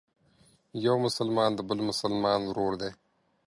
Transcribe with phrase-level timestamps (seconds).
[0.85, 2.91] یو مسلمان د بل مسلمان ورور دی.